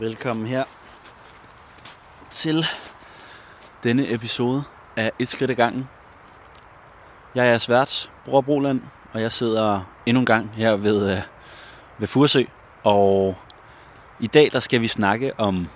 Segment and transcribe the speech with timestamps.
[0.00, 0.64] Velkommen her
[2.30, 2.66] til
[3.82, 4.62] denne episode
[4.96, 5.88] af Et skridt ad gangen.
[7.34, 8.80] Jeg er svært, Bror Broland,
[9.12, 11.22] og jeg sidder endnu en gang her ved, øh,
[11.98, 12.42] ved Furesø.
[12.82, 13.36] Og
[14.20, 15.68] i dag der skal vi snakke om,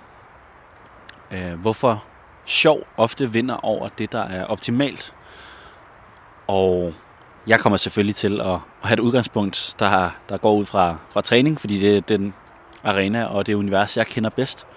[1.31, 2.03] øh, hvorfor
[2.45, 5.13] sjov ofte vinder over det, der er optimalt.
[6.47, 6.93] Og
[7.47, 11.21] jeg kommer selvfølgelig til at, at have et udgangspunkt, der, der går ud fra, fra
[11.21, 12.33] træning, fordi det er den
[12.83, 14.67] arena og det univers, jeg kender bedst.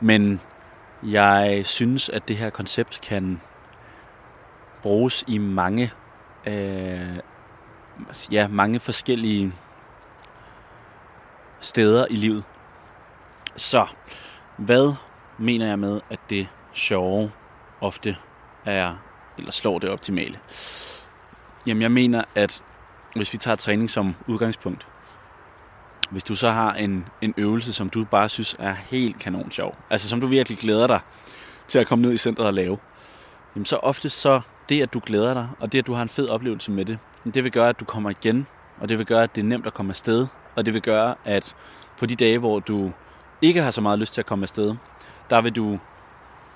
[0.00, 0.40] Men
[1.02, 3.40] jeg synes, at det her koncept kan
[4.82, 5.92] bruges i mange,
[6.46, 7.18] øh,
[8.32, 9.54] ja, mange forskellige
[11.60, 12.44] steder i livet.
[13.56, 13.86] Så,
[14.56, 14.94] hvad
[15.38, 17.32] mener jeg med, at det sjove
[17.80, 18.16] ofte
[18.64, 18.94] er,
[19.38, 20.38] eller slår det optimale?
[21.66, 22.62] Jamen, jeg mener, at
[23.14, 24.86] hvis vi tager træning som udgangspunkt,
[26.10, 29.76] hvis du så har en, en øvelse, som du bare synes er helt kanon sjov,
[29.90, 31.00] altså som du virkelig glæder dig
[31.68, 32.78] til at komme ned i centret og lave,
[33.54, 36.08] jamen så ofte så det, at du glæder dig, og det, at du har en
[36.08, 36.98] fed oplevelse med det,
[37.34, 38.46] det vil gøre, at du kommer igen,
[38.80, 41.14] og det vil gøre, at det er nemt at komme afsted, og det vil gøre,
[41.24, 41.54] at
[41.98, 42.92] på de dage, hvor du
[43.42, 44.74] ikke har så meget lyst til at komme afsted,
[45.30, 45.78] der vil du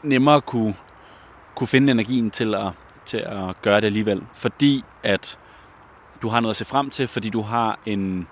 [0.03, 0.75] nemmere kunne,
[1.55, 2.73] kunne finde energien til at,
[3.05, 4.23] til at gøre det alligevel.
[4.35, 5.39] Fordi at
[6.23, 8.29] du har noget at se frem til, fordi du har en,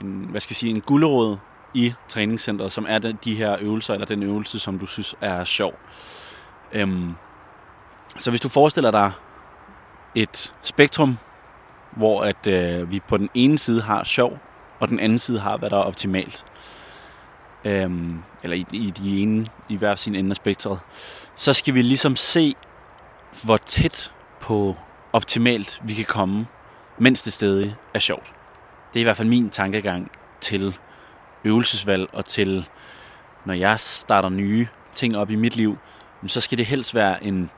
[0.00, 1.36] en hvad skal jeg sige, en gulderåd
[1.74, 5.44] i træningscenteret, som er de, de her øvelser, eller den øvelse, som du synes er
[5.44, 5.74] sjov.
[6.72, 7.14] Øhm,
[8.18, 9.12] så hvis du forestiller dig
[10.14, 11.18] et spektrum,
[11.90, 14.38] hvor at øh, vi på den ene side har sjov,
[14.80, 16.44] og den anden side har, hvad der er optimalt,
[17.64, 20.78] øhm, eller i, i de ene, i hver sin ende af spektret,
[21.36, 22.54] så skal vi ligesom se,
[23.44, 24.76] hvor tæt på
[25.12, 26.46] optimalt vi kan komme,
[26.98, 28.32] mens det stadig er sjovt.
[28.94, 30.78] Det er i hvert fald min tankegang til
[31.44, 32.68] øvelsesvalg og til,
[33.44, 35.78] når jeg starter nye ting op i mit liv,
[36.26, 37.50] så skal det helst være en,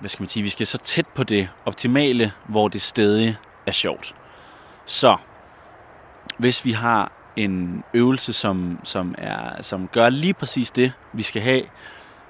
[0.00, 3.36] hvad skal man sige, vi skal så tæt på det optimale, hvor det stadig
[3.66, 4.14] er sjovt.
[4.86, 5.16] Så,
[6.38, 11.42] hvis vi har en øvelse, som, som, er, som gør lige præcis det, vi skal
[11.42, 11.62] have,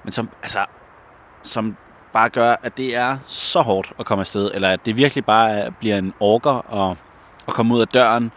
[0.03, 0.65] men som, altså,
[1.43, 1.77] som
[2.13, 5.71] bare gør, at det er så hårdt at komme afsted, eller at det virkelig bare
[5.71, 6.97] bliver en orker og
[7.47, 8.31] at komme ud af døren,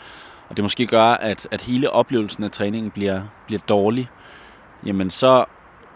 [0.49, 4.09] og det måske gør, at, at hele oplevelsen af træningen bliver, bliver dårlig,
[4.87, 5.45] jamen så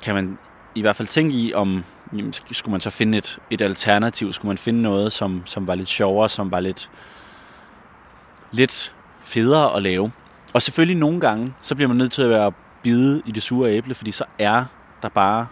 [0.05, 0.39] kan man
[0.75, 4.49] i hvert fald tænke i, om jamen, skulle man så finde et, et alternativ, skulle
[4.49, 6.91] man finde noget, som, som var lidt sjovere, som var lidt,
[8.51, 10.13] lidt federe at lave.
[10.55, 12.53] Og selvfølgelig nogle gange, så bliver man nødt til at være
[12.83, 14.65] bide i det sure æble, fordi så er
[15.03, 15.47] der bare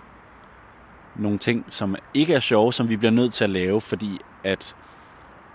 [1.16, 4.74] nogle ting, som ikke er sjove, som vi bliver nødt til at lave, fordi at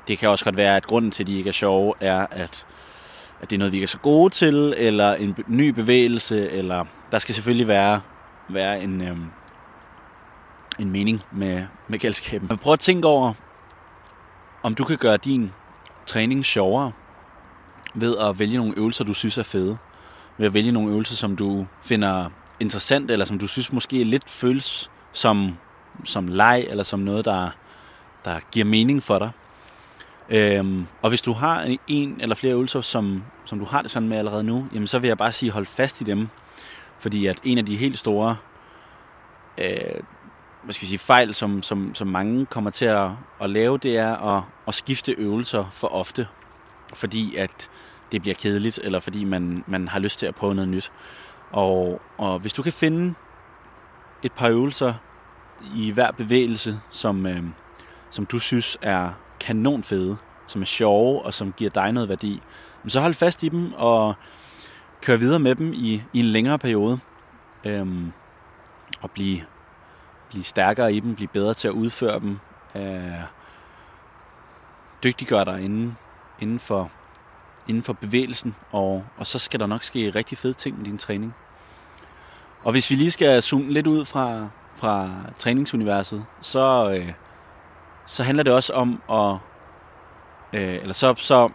[0.08, 2.66] det kan også godt være, at grunden til, at de ikke er sjove, er, at,
[3.42, 6.86] at det er noget, vi ikke er så gode til, eller en ny bevægelse, eller
[7.12, 8.02] der skal selvfølgelig være,
[8.50, 9.26] være en, øhm,
[10.80, 12.48] en mening med, med gældskaben.
[12.48, 13.34] Men prøv at tænke over,
[14.64, 15.52] om du kan gøre din
[16.06, 16.92] træning sjovere
[17.94, 19.78] ved at vælge nogle øvelser, du synes er fede.
[20.38, 22.30] Ved at vælge nogle øvelser, som du finder
[22.60, 25.58] interessant, eller som du synes måske lidt føles som,
[26.04, 27.50] som leg, eller som noget, der,
[28.26, 29.32] der giver mening for dig.
[30.32, 34.10] Øhm, og hvis du har en eller flere øvelser, som, som du har det sådan
[34.10, 36.28] med allerede nu, jamen så vil jeg bare sige, hold fast i dem.
[37.00, 38.38] Fordi at en af de helt store
[39.58, 40.04] øh,
[40.64, 43.10] hvad skal jeg sige, fejl, som, som, som mange kommer til at,
[43.42, 46.28] at lave, det er at, at skifte øvelser for ofte.
[46.94, 47.70] Fordi at
[48.12, 50.92] det bliver kedeligt, eller fordi man, man har lyst til at prøve noget nyt.
[51.52, 53.14] Og, og hvis du kan finde
[54.24, 54.94] et par øvelser
[55.76, 57.44] i hver bevægelse, som, øh,
[58.10, 59.10] som du synes er
[59.42, 62.42] kanon fede, som er sjove og som giver dig noget værdi,
[62.88, 64.14] så hold fast i dem og
[65.02, 67.00] kør videre med dem i, i en længere periode.
[67.66, 68.12] Øhm,
[69.02, 69.42] og blive,
[70.30, 72.40] blive stærkere i dem, blive bedre til at udføre dem.
[72.76, 73.22] Øh,
[75.04, 75.98] dygtiggør dig inden,
[76.40, 76.92] inden, for,
[77.68, 80.98] inden for bevægelsen, og, og så skal der nok ske rigtig fede ting med din
[80.98, 81.36] træning.
[82.64, 87.14] Og hvis vi lige skal zoome lidt ud fra, fra træningsuniverset, så, øh,
[88.12, 89.38] så handler det også om at,
[90.54, 91.50] øh, eller så, så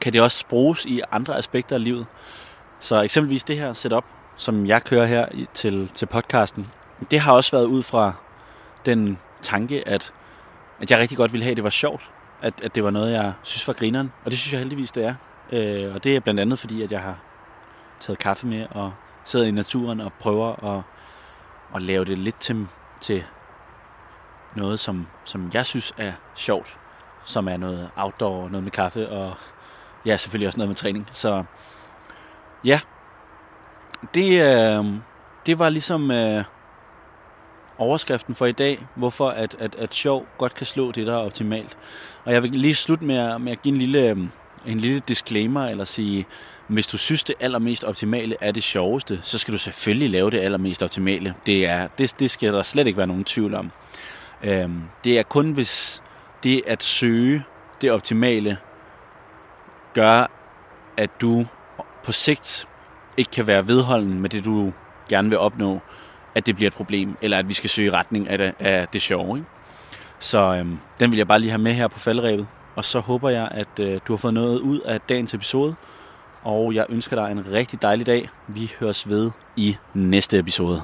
[0.00, 2.06] kan det også bruges i andre aspekter af livet.
[2.80, 4.04] Så eksempelvis det her setup,
[4.36, 6.70] som jeg kører her til, til podcasten,
[7.10, 8.12] det har også været ud fra
[8.86, 10.12] den tanke, at,
[10.80, 12.10] at jeg rigtig godt ville have, at det var sjovt.
[12.42, 14.12] At, at det var noget, jeg synes var grineren.
[14.24, 15.14] Og det synes jeg heldigvis, det er.
[15.52, 17.18] Øh, og det er blandt andet fordi, at jeg har
[18.00, 18.92] taget kaffe med og
[19.24, 20.82] sidder i naturen og prøver at,
[21.74, 22.66] at lave det lidt til,
[23.00, 23.24] til
[24.56, 26.76] noget, som, som jeg synes er sjovt.
[27.24, 29.34] Som er noget outdoor, noget med kaffe og
[30.06, 31.08] ja, selvfølgelig også noget med træning.
[31.10, 31.44] Så
[32.64, 32.80] ja,
[34.14, 34.84] det, øh,
[35.46, 36.44] det var ligesom øh,
[37.78, 41.18] overskriften for i dag, hvorfor at, at, at sjov godt kan slå det, der er
[41.18, 41.76] optimalt.
[42.24, 44.18] Og jeg vil lige slutte med at, med at give en lille, øh,
[44.66, 46.26] en lille disclaimer, eller sige,
[46.66, 50.40] hvis du synes, det allermest optimale er det sjoveste, så skal du selvfølgelig lave det
[50.40, 51.34] allermest optimale.
[51.46, 53.70] Det, er, det, det skal der slet ikke være nogen tvivl om.
[54.44, 56.02] Øhm, det er kun hvis
[56.42, 57.44] det at søge
[57.80, 58.58] det optimale
[59.94, 60.30] gør,
[60.96, 61.46] at du
[62.04, 62.68] på sigt
[63.16, 64.72] ikke kan være vedholden med det, du
[65.08, 65.80] gerne vil opnå,
[66.34, 68.88] at det bliver et problem, eller at vi skal søge i retning af det, af
[68.88, 69.38] det sjove.
[69.38, 69.48] Ikke?
[70.18, 72.46] Så øhm, den vil jeg bare lige have med her på faldrebet.
[72.76, 75.74] Og så håber jeg, at øh, du har fået noget ud af dagens episode.
[76.42, 78.28] Og jeg ønsker dig en rigtig dejlig dag.
[78.48, 80.82] Vi høres ved i næste episode.